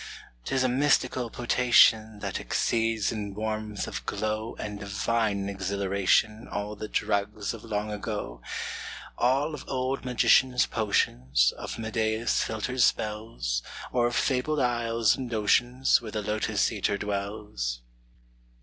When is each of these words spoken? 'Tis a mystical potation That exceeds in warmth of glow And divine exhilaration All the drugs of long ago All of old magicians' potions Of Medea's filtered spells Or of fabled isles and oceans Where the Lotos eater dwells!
'Tis 0.45 0.63
a 0.63 0.67
mystical 0.67 1.29
potation 1.29 2.17
That 2.21 2.39
exceeds 2.39 3.11
in 3.11 3.35
warmth 3.35 3.85
of 3.85 4.03
glow 4.07 4.55
And 4.57 4.79
divine 4.79 5.47
exhilaration 5.47 6.47
All 6.47 6.75
the 6.75 6.87
drugs 6.87 7.53
of 7.53 7.63
long 7.63 7.91
ago 7.91 8.41
All 9.19 9.53
of 9.53 9.63
old 9.67 10.03
magicians' 10.03 10.65
potions 10.65 11.53
Of 11.55 11.77
Medea's 11.77 12.41
filtered 12.41 12.81
spells 12.81 13.61
Or 13.91 14.07
of 14.07 14.15
fabled 14.15 14.59
isles 14.59 15.15
and 15.15 15.31
oceans 15.35 16.01
Where 16.01 16.09
the 16.09 16.23
Lotos 16.23 16.71
eater 16.71 16.97
dwells! 16.97 17.83